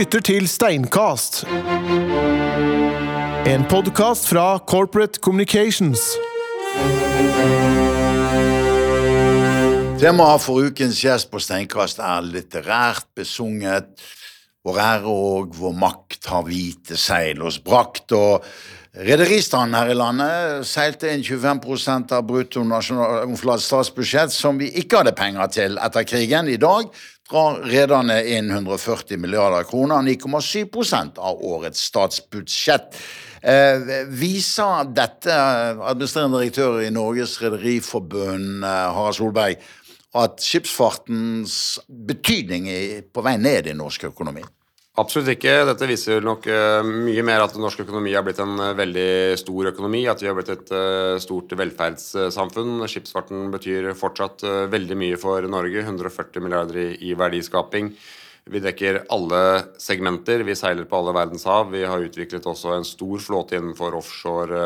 [0.00, 1.42] lytter til Steinkast.
[3.50, 6.00] En podkast fra Corporate Communications.
[10.00, 13.92] Temaet for ukens gjest på Steinkast er litterært besunget.
[14.64, 18.16] Vår ære og vår makt har hvite seil oss brakt.
[18.16, 18.46] og
[18.96, 25.52] Rederistanden her i landet seilte inn 25% av bruttonasjonalt statsbudsjett som vi ikke hadde penger
[25.60, 26.48] til etter krigen.
[26.48, 26.88] I dag
[27.30, 32.96] drar rederne inn 140 milliarder kroner, 9,7% av årets statsbudsjett.
[33.42, 39.56] Eh, viser dette administrerende direktør i Norges Rederiforbund, eh, Harald Solberg,
[40.14, 44.42] at skipsfartens betydning er på vei ned i norsk økonomi?
[45.00, 45.52] Absolutt ikke.
[45.64, 49.70] Dette viser nok uh, mye mer at norsk økonomi har blitt en uh, veldig stor
[49.70, 50.02] økonomi.
[50.10, 52.82] At vi har blitt et uh, stort velferdssamfunn.
[52.90, 55.84] Skipsfarten betyr fortsatt veldig mye for Norge.
[55.86, 57.94] 140 milliarder i, verdiskaping.
[58.50, 59.42] Vi dekker alle
[59.80, 60.44] segmenter.
[60.44, 61.70] Vi seiler på alle verdens hav.
[61.72, 64.64] Vi har utviklet også en stor flåte innenfor offshore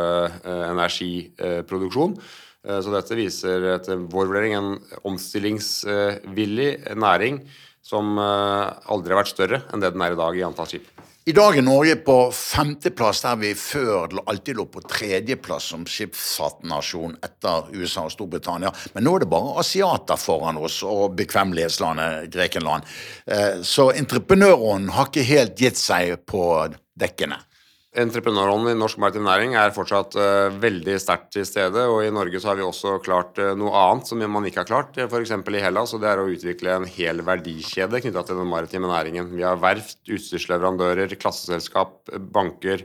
[0.70, 2.16] energiproduksjon.
[2.64, 4.70] så dette viser etter vår vurdering en
[5.10, 7.42] omstillingsvillig næring
[7.84, 10.88] som eh, aldri har vært større enn det den er i dag i antall skip.
[11.24, 17.14] I dag er Norge på femteplass, der vi før alltid lå på tredjeplass som skipsfartsnasjon
[17.24, 18.72] etter USA og Storbritannia.
[18.92, 22.84] Men nå er det bare asiater foran oss og bekvemmelighetslandet Grekenland.
[23.24, 26.44] Eh, så entreprenørånden har ikke helt gitt seg på
[27.00, 27.40] dekkene.
[27.94, 31.84] Entreprenørånden i norsk maritim næring er fortsatt uh, veldig sterkt til stede.
[31.86, 34.66] og I Norge så har vi også klart uh, noe annet som man ikke har
[34.66, 35.30] klart, uh, f.eks.
[35.30, 35.94] i Hellas.
[35.94, 39.30] og Det er å utvikle en hel verdikjede knytta til den maritime næringen.
[39.30, 42.82] Vi har verft, utstyrsleverandører, klasseselskap, banker,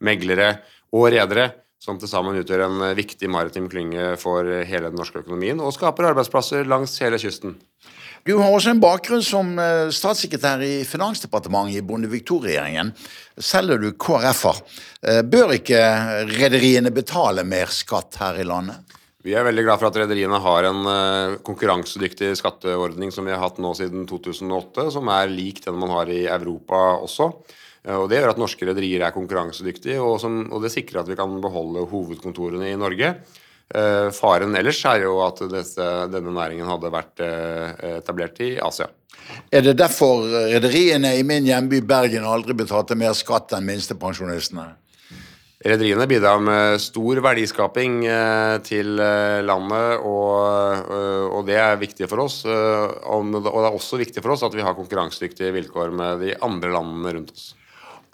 [0.00, 0.54] meglere
[0.96, 1.50] og redere
[1.84, 6.08] som til sammen utgjør en viktig maritim klynge for hele den norske økonomien, og skaper
[6.14, 7.58] arbeidsplasser langs hele kysten.
[8.26, 12.88] Du har også en bakgrunn som eh, statssekretær i Finansdepartementet i Bondevik II-regjeringen.
[13.38, 14.58] Selger du KrF-er.
[15.06, 15.78] Eh, bør ikke
[16.32, 18.96] rederiene betale mer skatt her i landet?
[19.22, 23.44] Vi er veldig glad for at rederiene har en eh, konkurransedyktig skatteordning som vi har
[23.44, 27.30] hatt nå siden 2008, som er lik den man har i Europa også.
[27.94, 31.14] Og Det gjør at norske rederier er konkurransedyktige, og, som, og det sikrer at vi
[31.14, 33.12] kan beholde hovedkontorene i Norge.
[33.74, 38.86] Eh, faren ellers er jo at disse, denne næringen hadde vært eh, etablert i Asia.
[39.50, 40.22] Er det derfor
[40.52, 44.68] rederiene i min hjemby Bergen aldri betalte mer skatt enn minstepensjonistene?
[45.66, 48.94] Rederiene bidrar med stor verdiskaping eh, til
[49.48, 50.94] landet, og,
[51.32, 52.44] og, det er viktig for oss.
[52.46, 56.70] Og det er også viktig for oss at vi har konkurransedyktige vilkår med de andre
[56.76, 57.48] landene rundt oss.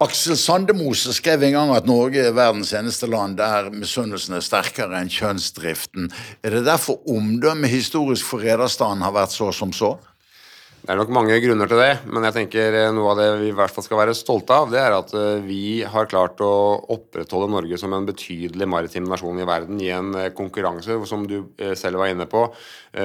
[0.02, 4.98] Aksel Sandemose skrev en gang at Norge er verdens eneste land der misunnelsen er sterkere
[4.98, 6.08] enn kjønnsdriften.
[6.42, 9.92] Er det derfor omdømmet historisk for rederstanden har vært så som så?
[10.82, 13.50] Det er nok mange grunner til det, men jeg tenker eh, noe av det vi
[13.52, 16.48] i hvert fall skal være stolte av, det er at eh, vi har klart å
[16.90, 21.36] opprettholde Norge som en betydelig maritim nasjon i verden i en eh, konkurranse, som du
[21.78, 22.42] selv var inne på,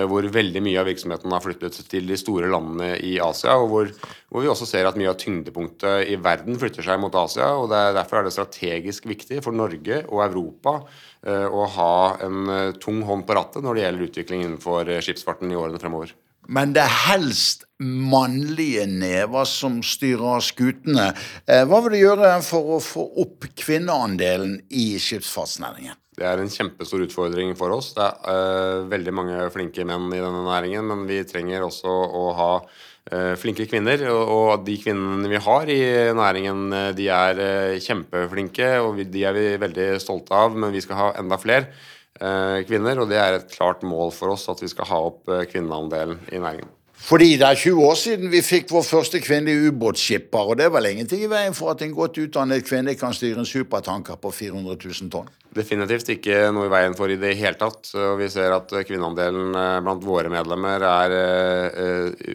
[0.10, 3.94] hvor veldig mye av virksomheten har flyttet til de store landene i Asia, og hvor,
[4.34, 7.54] hvor vi også ser at mye av tyngdepunktet i verden flytter seg mot Asia.
[7.62, 10.80] og er, Derfor er det strategisk viktig for Norge og Europa
[11.28, 11.96] å ha
[12.26, 16.18] en tung hånd på rattet når det gjelder utvikling innenfor skipsfarten i årene fremover.
[16.48, 21.12] Men det er helst mannlige never som styrer skutene.
[21.46, 25.98] Eh, hva vil du gjøre for å få opp kvinneandelen i skipsfartsnæringen?
[26.18, 27.92] Det er en kjempestor utfordring for oss.
[27.94, 32.24] Det er uh, veldig mange flinke menn i denne næringen, men vi trenger også å
[32.40, 34.08] ha uh, flinke kvinner.
[34.10, 35.84] Og, de kvinnene vi har i
[36.18, 36.64] næringen,
[36.98, 37.44] de er
[37.86, 41.70] kjempeflinke, og de er vi veldig stolte av, men vi skal ha enda flere.
[42.18, 45.30] Eh, kvinner, og det er et klart mål for oss at vi skal ha opp
[45.30, 46.77] eh, kvinneandelen i næringen.
[46.98, 50.72] Fordi det er 20 år siden vi fikk vår første kvinnelige ubåtskipper, og det er
[50.74, 54.32] vel ingenting i veien for at en godt utdannet kvinne kan styre en supertanker på
[54.34, 55.30] 400 000 tonn?
[55.58, 57.94] Definitivt ikke noe i veien for i det hele tatt.
[57.96, 61.16] og Vi ser at kvinneandelen eh, blant våre medlemmer er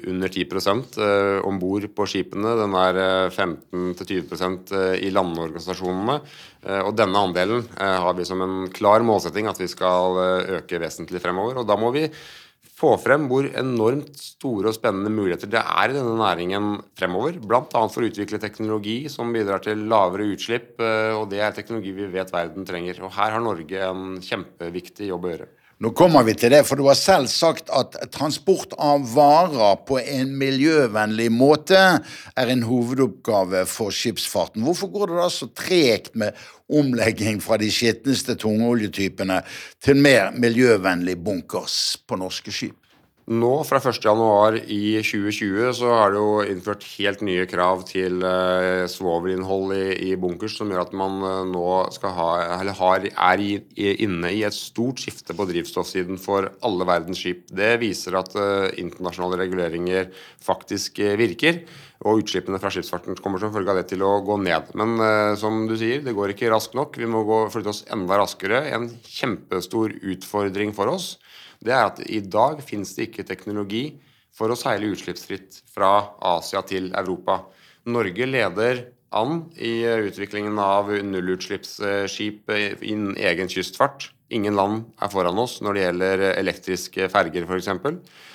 [0.08, 2.56] under 10 om bord på skipene.
[2.62, 3.03] Den er
[3.34, 4.72] 15-20%
[5.03, 6.18] i landorganisasjonene.
[6.62, 10.53] Eh, og denne andelen eh, har vi som en klar målsetting at vi skal eh,
[10.60, 11.58] øke vesentlig fremover.
[11.62, 12.04] Og da må vi
[12.82, 16.68] få frem hvor enormt store og spennende muligheter det er i denne næringen
[16.98, 17.38] fremover.
[17.38, 17.62] Bl.a.
[17.70, 22.34] for å utvikle teknologi som bidrar til lavere utslipp, og det er teknologi vi vet
[22.34, 23.04] verden trenger.
[23.06, 25.50] Og her har Norge en kjempeviktig jobb å gjøre.
[25.82, 29.96] Nå kommer vi til det, for du har selv sagt at transport av varer på
[29.98, 31.80] en miljøvennlig måte
[32.38, 34.62] er en hovedoppgave for skipsfarten.
[34.62, 36.38] Hvorfor går det da så tregt med
[36.70, 39.40] omlegging fra de skitneste tungoljetypene
[39.82, 42.78] til mer miljøvennlig bunkers på norske skip?
[43.30, 48.83] Nå, fra 1.1 i 2020, så har det jo innført helt nye krav til eh,
[48.91, 51.63] svovelinnhold i, i, bunkers, som gjør at man eh, nå
[52.03, 52.27] ha,
[52.80, 57.47] har, er i, i, inne i et stort skifte på drivstoffsiden for alle verdens skip.
[57.47, 60.10] Det viser at eh, internasjonale reguleringer
[60.42, 61.63] faktisk virker,
[62.03, 64.75] og utslippene fra skipsfarten kommer som følge av det til å gå ned.
[64.75, 64.98] Men
[65.39, 66.98] som du sier, det går ikke raskt nok.
[66.98, 68.65] Vi må gå, flytte oss enda raskere.
[68.75, 71.13] En kjempestor utfordring for oss
[71.64, 73.84] det er at i dag finnes det ikke teknologi
[74.32, 75.92] for å seile utslippsfritt fra
[76.34, 77.42] Asia til Europa.
[77.88, 84.09] Norge leder an i utviklingen av nullutslippsskip innen egen kystfart.
[84.32, 87.68] Ingen land er foran oss når det gjelder elektriske ferger f.eks.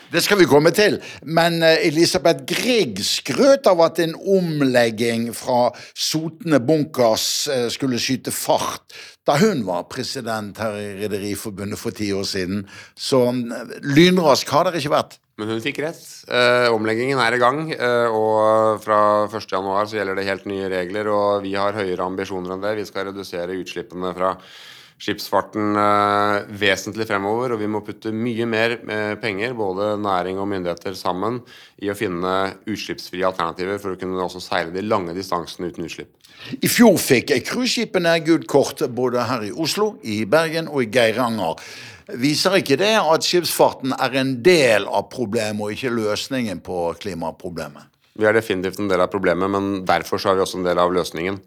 [0.07, 1.01] Det skal vi komme til.
[1.27, 8.31] Men eh, Elisabeth Grieg skrøt av at en omlegging fra sotende bunkers eh, skulle skyte
[8.31, 8.95] fart
[9.27, 12.63] da hun var president her i Rederiforbundet for ti år siden.
[12.95, 15.17] Så eh, lynrask har dere ikke vært.
[15.37, 15.99] Men hun fikk rett.
[16.33, 21.11] Eh, omleggingen er i gang, eh, og fra 1.1 så gjelder det helt nye regler.
[21.13, 22.77] Og vi har høyere ambisjoner enn det.
[22.79, 24.33] Vi skal redusere utslippene fra
[25.01, 30.49] skipsfarten eh, vesentlig fremover, og vi må putte mye mer eh, penger, både næring og
[30.49, 31.41] myndigheter sammen,
[31.81, 32.33] i å finne
[32.65, 36.13] utslippsfrie alternativer for å kunne også seile de lange distansene uten utslipp.
[36.61, 41.61] I fjor fikk cruiseskipene gult kort både her i Oslo, i Bergen og i Geiranger.
[42.17, 47.89] Viser ikke det at skipsfarten er en del av problemet og ikke løsningen på klimaproblemet?
[48.17, 50.93] Vi er definitivt en del av problemet, men derfor er vi også en del av
[50.95, 51.37] løsningen.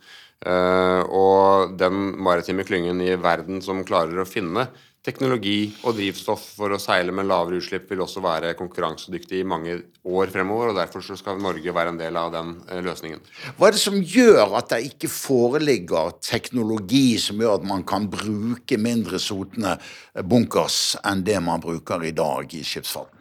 [0.41, 4.71] Uh, og den maritime klyngen i verden som klarer å finne
[5.05, 9.79] teknologi og drivstoff for å seile med lavere utslipp, vil også være konkurransedyktig i mange
[10.05, 10.73] år fremover.
[10.73, 13.21] og Derfor skal Norge være en del av den uh, løsningen.
[13.59, 18.09] Hva er det som gjør at det ikke foreligger teknologi som gjør at man kan
[18.13, 19.77] bruke mindre sotende
[20.25, 23.20] bunkers enn det man bruker i dag i skipsfarten?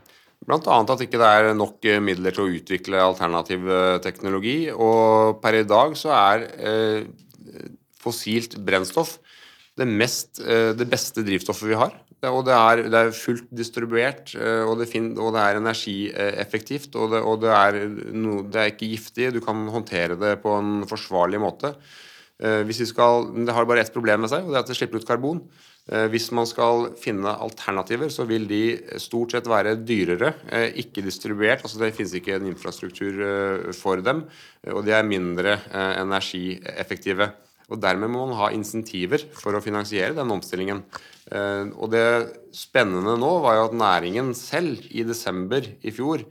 [0.50, 0.78] Bl.a.
[0.82, 4.58] at ikke det er nok eh, midler til å utvikle alternativ eh, teknologi.
[4.74, 7.10] Og per i dag så er eh,
[8.02, 9.20] fossilt brennstoff
[9.80, 11.94] det, mest, eh, det, beste drivstoffet vi har.
[12.28, 16.92] Og det er, det er fullt distribuert, eh, og det, fin, og det, er energieffektivt.
[17.00, 17.80] Og, det, og er
[18.12, 21.76] no, det, er ikke giftig, du kan håndtere det på en forsvarlig måte.
[22.40, 24.70] Eh, hvis vi skal, det har bare ett problem med seg, og det er at
[24.72, 25.42] det slipper ut karbon.
[25.92, 28.62] Eh, hvis man skal finne alternativer, så vil de
[29.02, 31.66] stort sett være dyrere, eh, ikke distribuert.
[31.66, 34.24] altså Det finnes ikke en infrastruktur for dem,
[34.72, 37.34] og de er mindre energieffektive.
[37.70, 40.82] Og Dermed må man ha insentiver for å finansiere den omstillingen.
[41.78, 46.24] Og Det spennende nå var jo at næringen selv i desember i fjor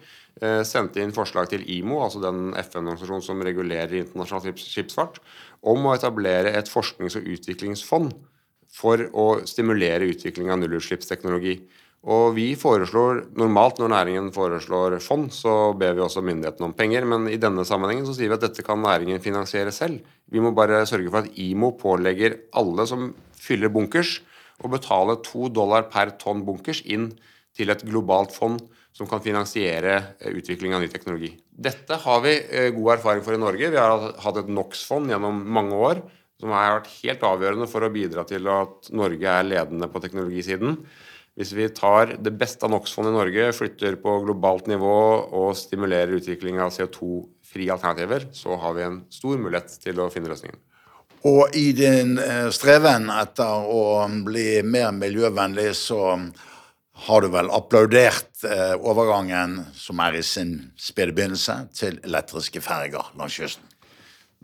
[0.67, 5.19] sendte inn forslag til IMO, altså den FN-organisasjonen som regulerer internasjonal skipsfart,
[5.67, 8.15] om å etablere et forsknings- og utviklingsfond
[8.71, 11.59] for å stimulere utvikling av nullutslippsteknologi.
[12.09, 17.05] Og vi foreslår, Normalt når næringen foreslår fond, så ber vi også myndighetene om penger.
[17.09, 20.05] Men i denne sammenhengen så sier vi at dette kan næringen finansiere selv.
[20.31, 24.21] Vi må bare sørge for at IMO pålegger alle som fyller bunkers,
[24.63, 27.13] å betale to dollar per tonn bunkers inn
[27.55, 28.63] til et globalt fond
[28.99, 31.33] som kan finansiere eh, utvikling av ny teknologi.
[31.49, 33.71] Dette har vi eh, god erfaring for i Norge.
[33.71, 36.03] Vi har hatt et NOx-fond gjennom mange år
[36.39, 40.77] som har vært helt avgjørende for å bidra til at Norge er ledende på teknologisiden.
[41.39, 44.95] Hvis vi tar det beste av NOx-fondet i Norge, flytter på globalt nivå
[45.39, 50.31] og stimulerer utvikling av CO2-frie alternativer, så har vi en stor mulighet til å finne
[50.33, 50.59] løsningen.
[51.27, 56.17] Og i din eh, streven etter å bli mer miljøvennlig, så
[57.07, 63.13] har du vel applaudert eh, overgangen, som er i sin spede begynnelse, til elektriske ferger
[63.19, 63.65] langs kysten?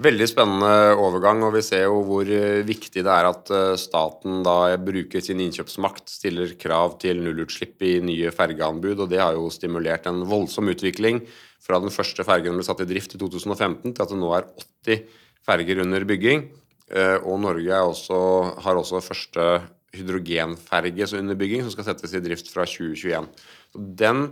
[0.04, 4.40] Veldig spennende overgang, og vi ser jo hvor eh, viktig det er at eh, staten
[4.46, 9.52] da bruker sin innkjøpsmakt, stiller krav til nullutslipp i nye fergeanbud, og det har jo
[9.54, 11.22] stimulert en voldsom utvikling
[11.62, 14.50] fra den første fergen ble satt i drift i 2015 til at det nå er
[14.84, 15.06] 80
[15.46, 16.48] ferger under bygging.
[16.90, 18.18] Eh, og Norge også,
[18.66, 19.46] har også første
[19.94, 23.30] hydrogenferge som underbygging, som skal settes i drift fra 2021.
[23.74, 24.26] Så den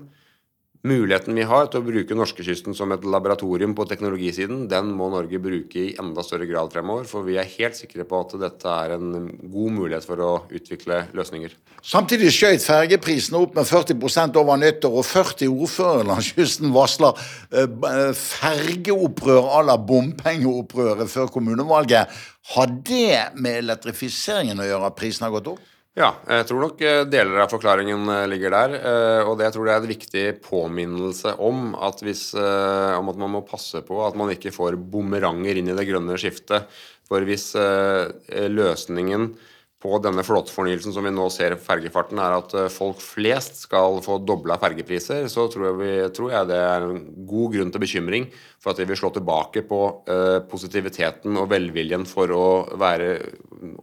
[0.83, 5.39] Muligheten vi har til å bruke norskekysten som et laboratorium på teknologisiden, den må Norge
[5.39, 7.07] bruke i enda større grad fremover.
[7.07, 11.05] For vi er helt sikre på at dette er en god mulighet for å utvikle
[11.15, 11.55] løsninger.
[11.87, 17.15] Samtidig skjøt fergeprisene opp med 40 over nyttår, og 40 ordførere langs kysten varsler
[17.55, 22.11] eh, fergeopprør à la bompengeopprøret før kommunevalget.
[22.57, 25.63] Har det med elektrifiseringen å gjøre at prisen har gått opp?
[25.93, 28.77] Ja, jeg tror nok eh, deler av forklaringen eh, ligger der.
[28.79, 33.21] Eh, og det jeg tror det er en viktig påminnelse om at, hvis, om at
[33.21, 36.71] man må passe på at man ikke får bumeranger inn i det grønne skiftet.
[37.05, 39.35] For hvis løsningen
[39.83, 44.17] på denne flåtefornyelsen som vi nå ser på fergefarten, er at folk flest skal få
[44.25, 48.31] dobla fergepriser, så tror jeg, vi, tror jeg, det er en god grunn til bekymring
[48.63, 52.45] for at vi vil slå tilbake på uh, positiviteten og velviljen for å
[52.81, 53.17] være,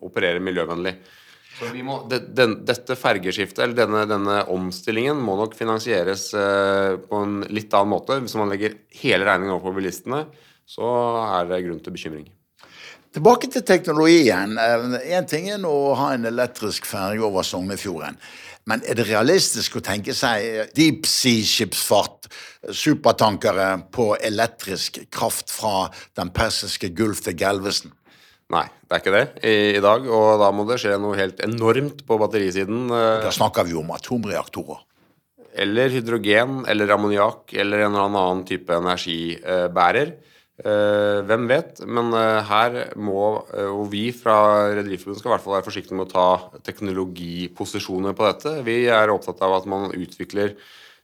[0.07, 0.95] operere miljøvennlig.
[1.59, 7.23] Så må, det, den, dette fergeskiftet, eller denne, denne, omstillingen, må nok finansieres eh, på
[7.25, 8.21] en litt annen måte.
[8.23, 10.23] Hvis man legger hele regningen over på bilistene,
[10.69, 10.89] så
[11.25, 12.27] er det grunn til bekymring.
[13.09, 14.53] Tilbake til teknologien.
[15.01, 18.19] Én ting er å ha en elektrisk ferge over Sognefjorden.
[18.69, 22.29] Men er det realistisk å tenke seg deep sea-skipsfart,
[22.69, 25.87] supertankere, på elektrisk kraft fra
[26.19, 27.95] den persiske gulf til Gelvesen?
[28.49, 30.05] Nei, det er ikke det i, i, dag.
[30.09, 32.87] Og da må det skje noe helt enormt på batterisiden.
[32.89, 33.19] Eh.
[33.27, 34.81] Da snakker vi om atomreaktorer.
[35.59, 40.15] Eller hydrogen eller ammoniakk eller en eller annen type energibærer.
[40.59, 41.77] Uh, hvem vet?
[41.87, 46.09] Men uh, her må og vi fra Rederiforbundet skal i hvert fall være forsiktige med
[46.09, 48.53] å ta teknologiposisjoner på dette.
[48.67, 50.57] Vi er opptatt av at man utvikler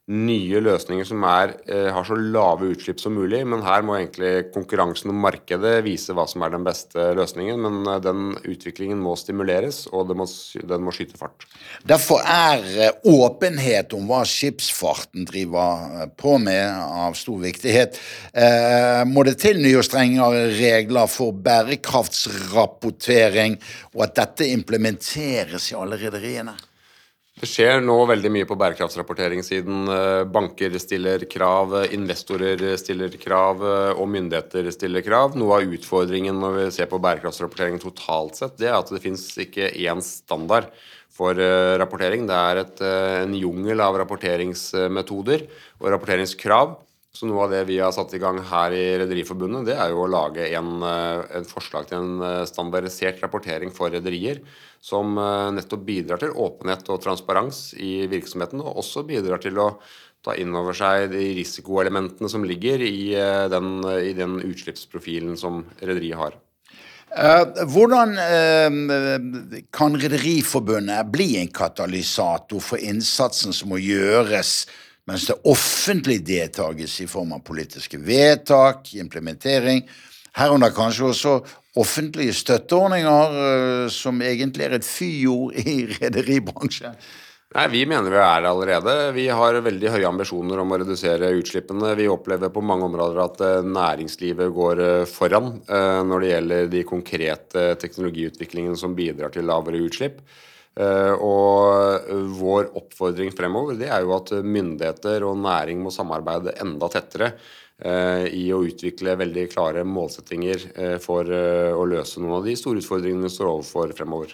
[0.06, 3.42] nye løsninger som er, eh, har så lave utslipp som mulig.
[3.48, 7.58] Men her må egentlig konkurransen og markedet vise hva som er den beste løsningen.
[7.60, 10.28] Men eh, den utviklingen må stimuleres, og må,
[10.62, 11.46] den må skyte fart.
[11.84, 17.98] Derfor er eh, åpenhet om hva skipsfarten driver på med, av stor viktighet.
[19.10, 23.58] må det til nye og strengere regler for bærekraftsrapportering,
[23.96, 26.54] og at dette implementeres i alle rederiene?
[27.46, 29.82] Det skjer nå veldig mye på bærekraftsrapporteringssiden.
[29.94, 35.36] Eh, banker stiller krav, investorer stiller krav, eh, og myndigheter stiller krav.
[35.38, 39.28] Noe av utfordringen når vi ser på bærekraftsrapportering totalt sett, det er at det finnes
[39.46, 40.72] ikke én standard
[41.14, 42.26] for eh, rapportering.
[42.26, 42.82] Det er et,
[43.28, 45.46] en jungel av rapporteringsmetoder
[45.84, 46.74] og rapporteringskrav.
[47.16, 50.02] Så noe av det vi har satt i gang her i Rederiforbundet, det er jo
[50.04, 54.42] å lage en, en forslag til en standardisert rapportering for rederier
[54.86, 59.72] som eh, nettopp bidrar til åpenhet og transparens i virksomheten, og også bidrar til å
[60.26, 65.64] ta inn over seg de risikoelementene som ligger i eh, den, i den utslippsprofilen som
[65.82, 66.42] rederiet har.
[67.16, 68.18] Hvordan
[69.72, 74.66] kan Rederiforbundet bli en katalysator for innsatsen som må gjøres
[75.10, 79.84] mens det offentlig deltakes i form av politiske vedtak, implementering,
[80.36, 81.36] herunder kanskje også
[81.80, 86.98] offentlige støtteordninger, eh, som egentlig er et fyord i rederibransjen?
[87.56, 89.14] Nei, Vi mener vi er allerede.
[89.14, 91.94] Vi har veldig høye ambisjoner om å redusere utslippene.
[91.96, 96.84] Vi opplever på mange områder at eh, næringslivet går eh, foran når det gjelder de
[96.84, 100.20] konkrete teknologiutviklingene som bidrar til lavere utslipp.
[100.76, 107.30] Og vår oppfordring fremover det er jo at myndigheter og næring må samarbeide enda tettere
[107.84, 112.54] Eh, i å utvikle veldig klare målsettinger eh, for eh, å løse noen av de
[112.56, 114.32] store utfordringene vi står overfor fremover.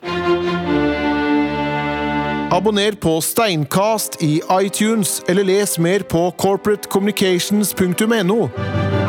[2.54, 9.01] Abonner på Steinkast i iTunes, eller les mer på corporatecommunications.no.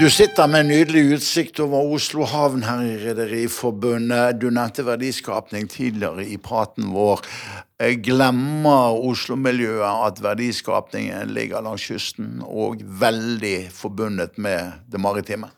[0.00, 4.38] Du sitter med nydelig utsikt over Oslo havn her i Rederiforbundet.
[4.40, 7.20] Du nevnte verdiskapning tidligere i praten vår.
[8.00, 15.52] Glemmer Oslo-miljøet at verdiskapningen ligger langs kysten og veldig forbundet med det maritime?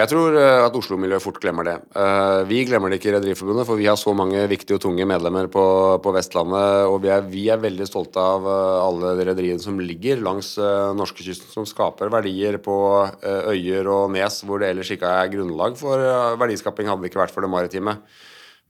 [0.00, 1.74] Jeg tror eh, at Oslo-miljøet fort glemmer det.
[1.98, 5.04] Eh, vi glemmer det ikke i Rederiforbundet, for vi har så mange viktige og tunge
[5.08, 5.64] medlemmer på,
[6.00, 6.86] på Vestlandet.
[6.88, 10.54] Og vi er, vi er, veldig stolte av eh, alle de rederiene som ligger langs
[10.96, 12.76] norskekysten, som skaper verdier på
[13.20, 16.00] øyer og nes hvor det ellers ikke er grunnlag for
[16.40, 17.98] verdiskaping, hadde det ikke vært for det maritime.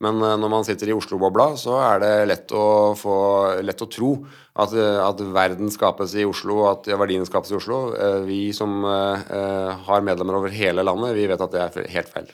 [0.04, 2.66] Men eh, når man sitter i Oslo-bobla, så er det lett å,
[2.98, 3.16] få,
[3.64, 4.12] lett å tro
[4.56, 7.80] at, eh, at, verden skapes i Oslo, at verdiene skapes i Oslo.
[7.94, 12.30] Eh, vi som har medlemmer over hele landet, vi vet at det er helt feil.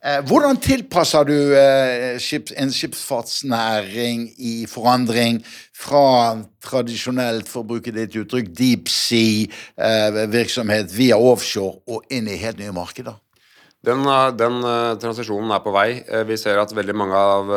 [0.00, 5.44] Hvordan tilpasser du en skipsfartsnæring i forandring
[5.76, 12.56] fra tradisjonelt, for å bruke ditt uttrykk, deep sea-virksomhet via offshore og inn i helt
[12.62, 13.20] nye markeder?
[13.80, 15.88] Den, eh, den uh, transisjonen er på vei.
[16.04, 17.52] Uh, vi ser at veldig mange av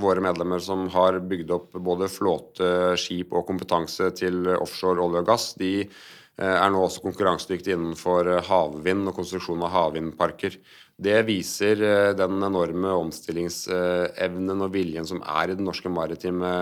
[0.00, 5.34] våre medlemmer som har bygd opp både flåte, skip og kompetanse til offshore olje og
[5.34, 5.90] gass, de
[6.36, 10.58] er nå også konkurransedyktige innenfor havvind og konstruksjon av havvindparker.
[11.00, 11.80] Det viser
[12.12, 16.52] den enorme omstillingsevnen og viljen som er i den norske maritime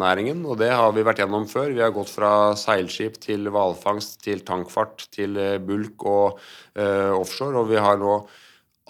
[0.00, 0.40] næringen.
[0.48, 1.68] Og det har vi vært gjennom før.
[1.68, 5.36] Vi har gått fra seilskip til hvalfangst til tankfart til
[5.68, 6.40] bulk og
[6.80, 7.60] offshore.
[7.60, 8.22] Og vi har nå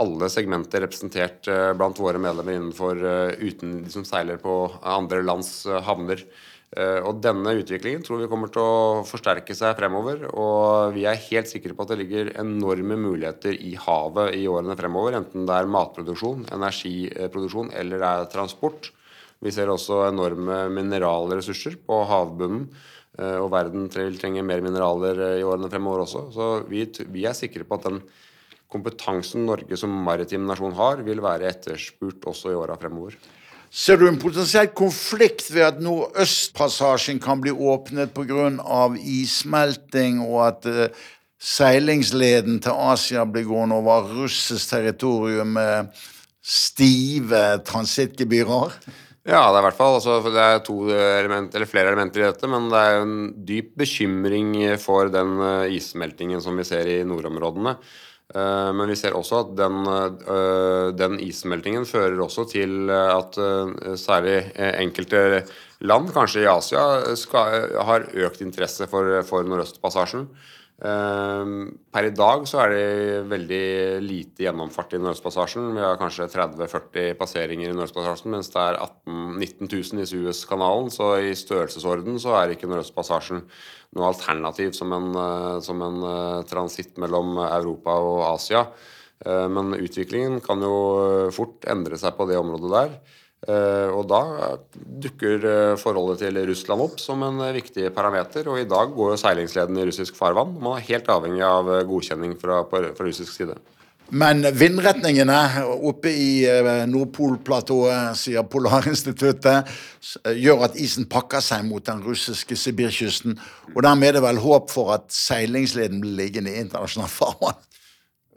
[0.00, 5.22] alle segmenter representert eh, blant våre medlemmer innenfor eh, uten de som seiler på andre
[5.26, 6.24] lands eh, havner.
[6.70, 10.20] Og denne utviklingen tror vi kommer til å forsterke seg fremover.
[10.38, 14.76] Og vi er helt sikre på at det ligger enorme muligheter i havet i årene
[14.78, 15.16] fremover.
[15.18, 18.92] Enten det er matproduksjon, energiproduksjon eller det er transport.
[19.42, 22.70] Vi ser også enorme mineralressurser på havbunnen.
[23.18, 26.28] Og verden vil trenge mer mineraler i årene fremover også.
[26.38, 27.98] Så vi, vi er sikre på at den
[28.70, 33.16] kompetansen Norge som maritim nasjon har, vil være etterspurt også i åra fremover.
[33.70, 38.48] Ser du en potensiell konflikt ved at Nordøstpassasjen kan bli åpnet pga.
[38.98, 41.04] issmelting, og at uh,
[41.38, 45.94] seilingsleden til Asia blir gående over russisk territorium med
[46.42, 48.74] stive transittgebyrer?
[49.28, 52.26] Ja, det er i hvert fall altså, det er to element, eller flere elementer i
[52.26, 52.48] dette.
[52.50, 57.76] Men det er en dyp bekymring for den eh, issmeltingen som vi ser i nordområdene.
[58.30, 63.96] Eh, men vi ser også at den, eh, den issmeltingen fører også til at eh,
[63.98, 65.42] særlig enkelte
[65.80, 66.84] land, kanskje i Asia,
[67.18, 70.28] skal, har økt interesse for, for Nordøstpassasjen.
[70.80, 72.84] Per i dag så er det
[73.28, 73.64] veldig
[74.00, 75.66] lite gjennomfart i Nordøstpassasjen.
[75.76, 80.90] Vi har kanskje 30-40 passeringer i Nordøstpassasjen, mens det er 18 19 000 i Suezkanalen.
[80.92, 83.44] Så i størrelsesorden så er ikke Nordøstpassasjen
[83.96, 88.66] noe alternativ som en, eh, som en uh, transitt mellom Europa og Asia.
[89.26, 92.94] Uh, men utviklingen kan jo fort endre seg på det området der.
[93.48, 94.20] Uh, og da
[95.00, 95.46] dukker
[95.80, 98.48] forholdet til Russland opp som en viktig parameter.
[98.52, 100.56] Og i dag går seilingsleden i russisk farvann.
[100.60, 103.56] Man er helt avhengig av godkjenning fra, fra russisk side.
[104.10, 105.38] Men vindretningene
[105.86, 109.70] oppe i eh, Nordpolplatået, sier Polarinstituttet,
[110.34, 113.38] gjør at isen pakker seg mot den russiske Sibirkysten.
[113.76, 117.62] Og dermed er det vel håp for at seilingsleden blir liggende i internasjonalt farvann.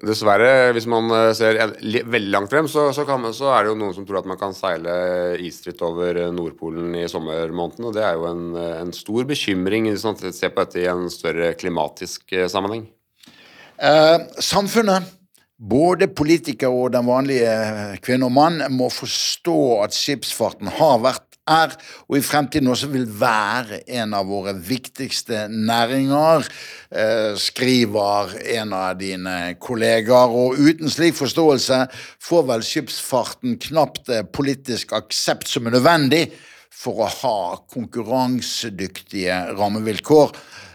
[0.04, 3.78] Dessverre, hvis man eh, ser veldig langt frem, så, så, man, så, er det jo
[3.80, 4.94] noen som tror at man kan seile
[5.40, 7.88] isfritt over eh, Nordpolen i sommermånedene.
[7.88, 8.44] Og det er jo en,
[8.84, 12.90] en stor bekymring hvis man ser på dette i en større klimatisk sammenheng.
[13.80, 15.08] Eh, samfunnet
[15.58, 17.54] både politikere og den vanlige
[18.04, 21.74] kvinne og mann må forstå at skipsfarten har vært, er
[22.08, 26.48] og i fremtiden også vil være en av våre viktigste næringer,
[26.92, 30.30] eh, skriver en av dine kollegaer.
[30.30, 31.88] Og uten slik forståelse
[32.20, 36.32] får vel skipsfarten knapt politisk aksept som er nødvendig
[36.72, 40.32] for å ha konkurransedyktige rammevilkår.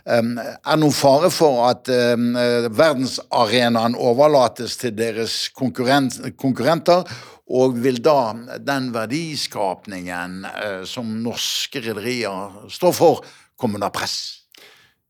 [0.09, 7.05] Er noen fare for at verdensarenaen overlates til deres konkurrenter?
[7.49, 13.23] Og vil da den verdiskapningen eh, som norske rederier står for,
[13.57, 14.19] komme under press?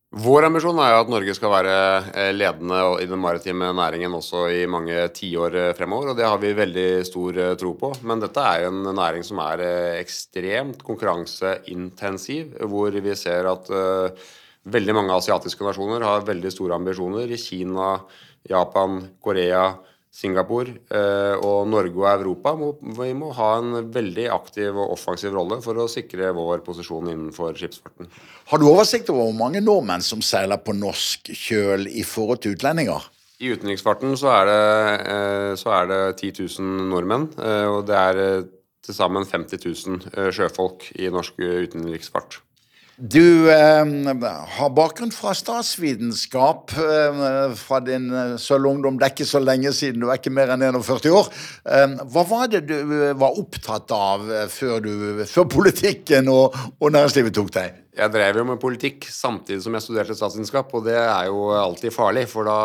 [0.08, 1.74] Vår ambisjon er jo at Norge skal være
[2.14, 6.38] eh, ledende i den maritime næringen også i mange tiår eh, fremover, og det har
[6.40, 7.92] vi veldig stor tro på.
[8.06, 9.64] Men dette er jo en næring som er
[9.98, 13.72] ekstremt konkurranseintensiv, hvor vi ser at
[14.68, 17.30] Veldig mange asiatiske nasjoner har veldig store ambisjoner.
[17.30, 17.94] I Kina,
[18.50, 19.70] Japan, Korea,
[20.14, 25.34] Singapore eh, og Norge og Europa må, vi må ha en veldig aktiv og offensiv
[25.36, 28.08] rolle for å sikre vår posisjon innenfor skipsfarten.
[28.48, 32.56] Har du oversikt over hvor mange nordmenn som seiler på norsk kjøl i forhold til
[32.56, 33.06] utlendinger?
[33.38, 34.64] I utenriksfarten så er det,
[35.12, 38.22] eh, så er det 10 000 nordmenn, eh, og det er
[38.88, 42.40] til sammen 50 000 sjøfolk i norsk utenriksfart.
[42.98, 43.84] Du eh,
[44.58, 48.96] har bakgrunn fra statsvitenskap eh, fra din eh, sølv ungdom.
[48.98, 51.28] Det er ikke så lenge siden, du er ikke mer enn 41 år.
[51.62, 56.58] Eh, hva var det du eh, var opptatt av eh, før, du, før politikken og,
[56.80, 57.78] og, næringslivet tok deg?
[58.02, 61.94] Jeg drev jo med politikk samtidig som jeg studerte statsvitenskap, og det er jo alltid
[61.94, 62.58] farlig, for da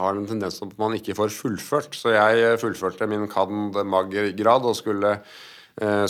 [0.00, 1.92] har det en tendens til at man ikke får fullført.
[1.92, 3.76] Så jeg fullførte min cand.
[3.84, 5.18] mag.-grad og skulle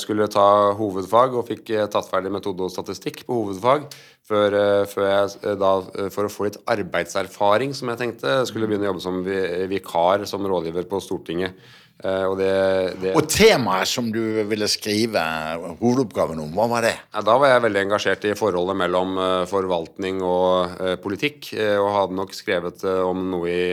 [0.00, 3.86] skulle ta hovedfag og fikk eh, tatt ferdig metode og statistikk på hovedfag.
[4.26, 5.72] Før, eh, før jeg da,
[6.14, 9.22] for å få litt arbeidserfaring, som jeg tenkte, skulle begynne å jobbe som
[9.70, 11.54] vikar som rådgiver på Stortinget.
[12.02, 12.50] Uh, og, det,
[12.98, 13.12] det...
[13.14, 15.22] og, temaet som du ville skrive
[15.78, 16.96] hovedoppgaven om, hva var det?
[17.12, 21.52] Ja, da var jeg veldig engasjert i forholdet mellom uh, forvaltning og uh, politikk.
[21.54, 23.66] og hadde nok skrevet om noe i,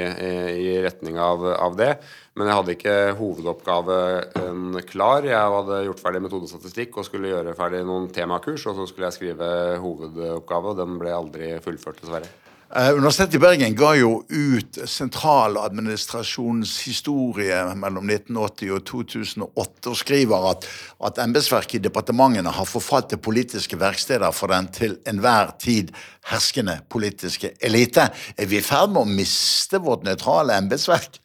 [0.61, 1.95] i retning av, av, det.
[2.37, 5.25] Men jeg hadde ikke hovedoppgaven klar.
[5.27, 8.67] Jeg hadde gjort ferdig metodestatistikk og skulle gjøre ferdig noen temakurs.
[8.69, 9.49] Og så skulle jeg skrive
[9.81, 12.29] hovedoppgave, og den ble aldri fullført, dessverre.
[12.69, 20.45] Uh, Universitetet i Bergen ga jo ut sentraladministrasjonens historie mellom 1980 og 2008 og skriver
[20.51, 20.67] at,
[21.09, 25.89] at embetsverket i departementene har forfalt til politiske verksteder for den til enhver tid
[26.29, 28.05] herskende politiske elite.
[28.37, 31.17] Er vi i ferd med å miste vårt nøytrale embetsverk?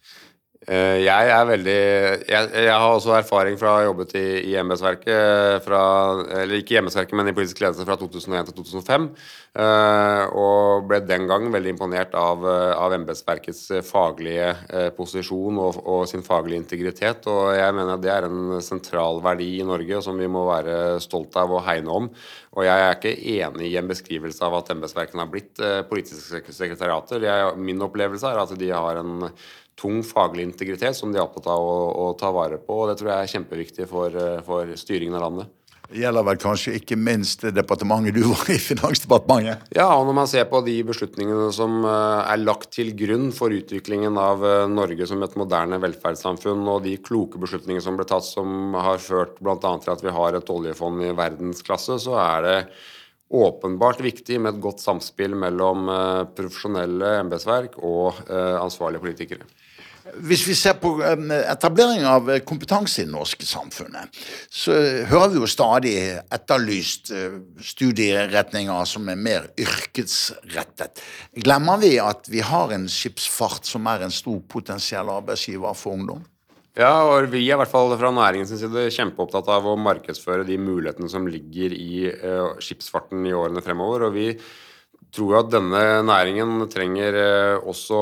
[0.65, 1.81] Eh, jeg er veldig
[2.25, 6.79] jeg, jeg, har også erfaring fra å ha jobbet i, i embetsverket Eller ikke i
[6.81, 9.11] embetsverket, men i politisk ledelse fra 2001 til 2005.
[9.55, 16.03] Eh, og ble den gang veldig imponert av, av embetsverkets faglige eh, posisjon og, og,
[16.11, 17.29] sin faglige integritet.
[17.31, 21.45] Og jeg mener det er en sentral verdi i Norge som vi må være stolte
[21.45, 22.09] av og hegne om.
[22.59, 27.23] Og jeg er ikke enig i en beskrivelse av at embetsverkene har blitt politiske sekretariater.
[27.23, 29.31] Jeg, min opplevelse er at de har en
[29.81, 32.83] tung faglig integritet som de er opptatt av å, å, ta vare på.
[32.83, 35.53] og Det tror jeg er kjempeviktig for, eh, for styringen av landet.
[35.95, 39.69] Gjelder vel kanskje ikke minst det departementet du var i, Finansdepartementet?
[39.77, 43.55] Ja, og når man ser på de beslutningene som eh, er lagt til grunn for
[43.55, 48.27] utviklingen av eh, Norge som et moderne velferdssamfunn, og de kloke beslutningene som ble tatt
[48.27, 49.57] som har ført bl.a.
[49.61, 52.59] til at vi har et oljefond i verdensklasse, så er det
[53.35, 55.89] åpenbart viktig med et godt samspill mellom
[56.37, 59.49] profesjonelle embetsverk og ansvarlige politikere.
[60.05, 64.13] Hvis vi ser på um, etablering av kompetanse i det norske samfunnet,
[64.53, 64.75] så
[65.09, 65.95] hører vi jo stadig
[66.35, 71.01] etterlyst uh, studieretninger som er mer yrkesrettet.
[71.41, 76.21] Glemmer vi at vi har en skipsfart som er en stor potensiell arbeidsgiver for ungdom?
[76.77, 80.59] Ja, og vi er i hvert fall fra næringens side kjempeopptatt av å markedsføre de
[80.59, 82.11] mulighetene som ligger i
[82.61, 84.09] skipsfarten i årene fremover.
[84.09, 84.33] og vi
[85.15, 88.01] tror at denne næringen trenger eh, også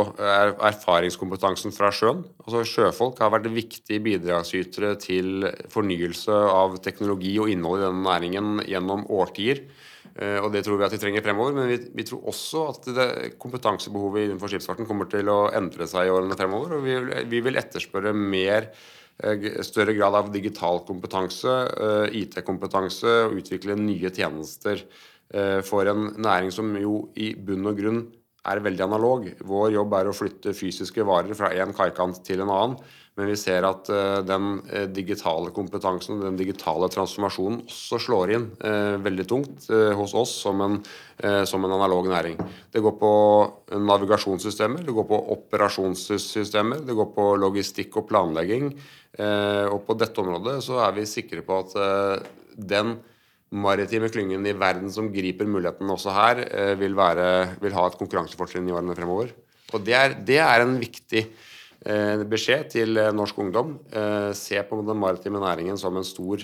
[0.64, 2.22] erfaringskompetansen fra sjøen.
[2.44, 8.62] Altså Sjøfolk har vært viktige bidragsytere til fornyelse av teknologi og innhold i denne næringen
[8.68, 9.60] gjennom årtier.
[10.16, 12.90] Eh, og Det tror vi at de trenger fremover, men vi, vi tror også at
[12.96, 13.10] det,
[13.42, 16.78] kompetansebehovet innenfor skipsfarten kommer til å endre seg i årene fremover.
[16.78, 16.98] og Vi,
[17.28, 18.72] vi vil etterspørre mer
[19.20, 21.60] eh, større grad av digital kompetanse,
[22.24, 25.11] IT-kompetanse og utvikle nye tjenester Eh,
[25.64, 28.00] for en næring som jo i bunn og grunn
[28.50, 29.28] er veldig analog.
[29.46, 32.76] Vår jobb er å flytte fysiske varer fra én kaikant til en annen.
[33.12, 38.46] Men vi ser at uh, den uh, digitale kompetansen den digitale transformasjonen også slår inn
[39.04, 39.66] veldig tungt
[39.98, 40.78] hos oss som en,
[41.48, 42.38] som en, analog næring.
[42.72, 43.12] Det går på
[43.76, 48.72] navigasjonssystemer, det går på operasjonssystemer, det går på logistikk og planlegging.
[49.68, 51.76] og på dette området så er vi sikre på at
[52.56, 52.96] den
[53.52, 57.98] maritime klyngen i verden som griper muligheten også her, eh, vil, være, vil ha et
[58.00, 59.28] konkurransefortrinn i årene fremover.
[59.72, 63.78] Og det er, det er en viktig eh, beskjed til eh, norsk ungdom.
[64.36, 66.38] Se på den maritime næringen som en stor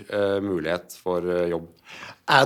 [0.45, 1.69] mulighet for jobb.
[2.29, 2.45] Er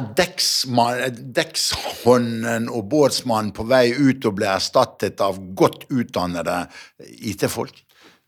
[1.35, 6.66] dekkshånden og båtsmannen på vei ut og blir erstattet av godt utdannede
[7.18, 7.75] IT-folk?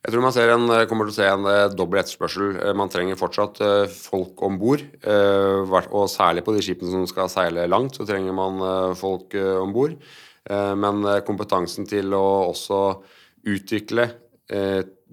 [0.04, 2.58] Jeg tror man en, eh, kommer til å se en uh, dobbel etterspørsel.
[2.60, 3.56] Uh, man trenger fortsatt
[3.88, 4.84] folk om bord.
[5.04, 9.96] og særlig på de skipene som skal seile langt, så trenger man folk om bord.
[10.76, 13.00] men kompetansen til å også
[13.48, 14.10] utvikle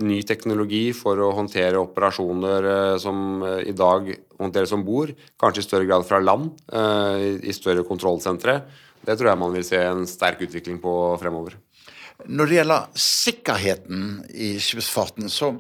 [0.04, 5.88] ny teknologi for å håndtere operasjoner som i dag håndteres om bord, kanskje i større
[5.88, 6.52] grad fra land,
[7.48, 8.62] i større kontrollsentre,
[9.06, 11.56] det tror jeg man vil se en sterk utvikling på fremover.
[12.26, 15.54] Når det gjelder sikkerheten i skipsfarten, så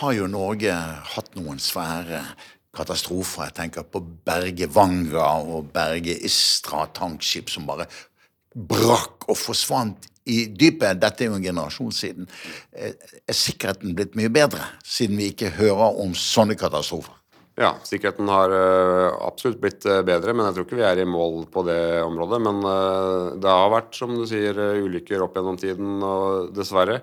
[0.00, 0.74] har jo Norge
[1.14, 2.22] hatt noen svære
[2.74, 3.48] katastrofer.
[3.48, 7.86] Jeg tenker på Berge Vanga og Berge Istra tankskip som bare
[8.54, 11.00] brakk og forsvant i dypet.
[11.02, 12.30] Dette er jo en generasjon siden.
[12.72, 12.94] Eh,
[13.28, 17.14] er sikkerheten blitt mye bedre, siden vi ikke hører om sånne katastrofer?
[17.54, 21.06] Ja, sikkerheten har uh, absolutt blitt uh, bedre, men jeg tror ikke vi er i
[21.06, 22.40] mål på det området.
[22.42, 27.02] Men uh, det har vært, som du sier, ulykker opp gjennom tiden, og dessverre.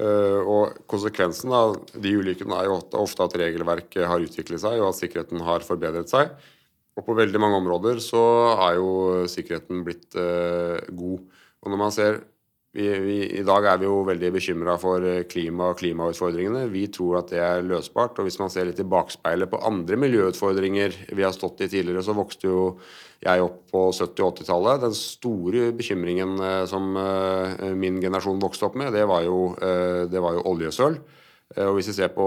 [0.00, 5.00] og konsekvensen av de ulykkene er jo ofte at regelverket har utviklet seg, og at
[5.00, 6.30] sikkerheten har forbedret seg.
[6.94, 8.22] Og på veldig mange områder så
[8.68, 8.92] er jo
[9.32, 11.24] sikkerheten blitt god.
[11.64, 12.20] Og når man ser
[12.72, 16.68] vi, vi, I dag er vi jo veldig bekymra for eh, klima og klimautfordringene.
[16.70, 18.18] Vi tror at det er løsbart.
[18.18, 22.04] og Hvis man ser litt i bakspeilet på andre miljøutfordringer vi har stått i tidligere,
[22.06, 22.60] så vokste jo
[23.20, 24.84] jeg opp på 70- og 80-tallet.
[24.86, 30.22] Den store bekymringen eh, som eh, min generasjon vokste opp med, det var jo, det
[30.22, 31.00] var jo oljesøl.
[31.58, 32.24] Og Hvis vi ser på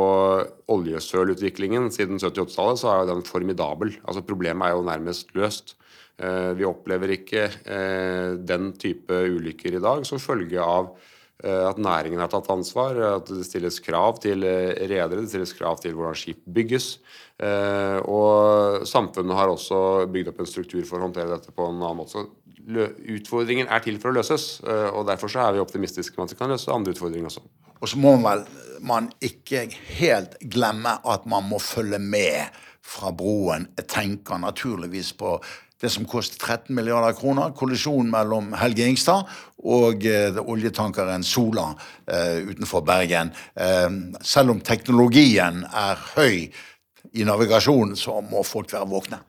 [0.67, 3.93] oljesølutviklingen siden 70-80-tallet, så er den formidabel.
[4.03, 5.77] Altså Problemet er jo nærmest løst.
[6.21, 10.91] Eh, vi opplever ikke eh, den type ulykker i dag som følge av
[11.41, 15.81] eh, at næringen har tatt ansvar, at det stilles krav til redere, det stilles krav
[15.81, 16.97] til hvordan skip bygges.
[17.43, 21.97] Og samfunnet har også bygd opp en struktur for å håndtere dette på en annen
[22.03, 22.27] måte.
[22.63, 26.39] Utfordringen er til for å løses, og derfor så er vi optimistiske med at vi
[26.39, 27.43] kan løse andre utfordringer også.
[27.83, 28.45] Og så må man,
[28.79, 29.65] man ikke
[29.97, 33.67] helt glemme at man må følge med fra broen.
[33.77, 35.35] Jeg tenker naturligvis på
[35.83, 37.51] det som koster 13 milliarder kroner.
[37.55, 39.27] Kollisjonen mellom Helge Ingstad
[39.63, 43.33] og uh, oljetankeren Sola uh, utenfor Bergen.
[43.59, 46.47] Uh, selv om teknologien er høy
[47.13, 49.19] i navigasjonen, så må folk være våkne.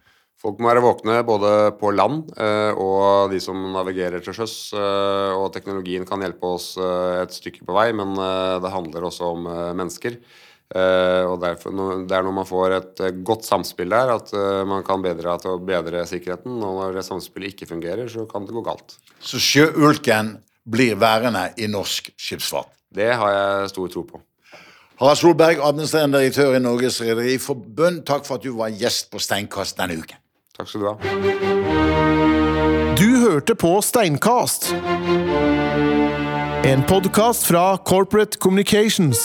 [0.40, 4.56] Folk må være våkne både på land eh, og de som navigerer til sjøs.
[4.76, 8.12] Eh, og teknologien kan hjelpe oss eh, et stykke på vei, men
[8.60, 10.18] det handler også om mennesker.
[10.74, 11.72] Eh, og derfor,
[12.04, 14.34] Det er når man får et godt samspill der, at
[14.68, 16.58] man kan bedre til å bedre sikkerheten.
[16.60, 18.98] Og når det samspillet ikke fungerer, så kan det gå galt.
[19.24, 22.72] Så sjøulken blir værende i norsk skipsfart.
[22.94, 24.20] Det har jeg stor tro på.
[25.00, 29.80] Harald Solberg, administrerende direktør i Norges Rederiforbund, takk for at du var gjest på Steinkast
[29.80, 30.20] denne uken.
[30.54, 30.94] Takk skal du ha.
[32.94, 34.74] Du hørte på Steinkast.
[36.64, 39.18] En podkast fra Corporate Communications.